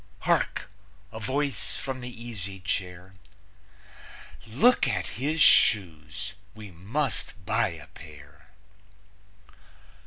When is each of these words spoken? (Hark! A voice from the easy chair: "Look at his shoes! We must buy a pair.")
(Hark! 0.21 0.67
A 1.11 1.19
voice 1.19 1.77
from 1.77 2.01
the 2.01 2.09
easy 2.09 2.59
chair: 2.59 3.13
"Look 4.47 4.87
at 4.87 5.05
his 5.21 5.39
shoes! 5.41 6.33
We 6.55 6.71
must 6.71 7.45
buy 7.45 7.67
a 7.67 7.85
pair.") 7.85 8.47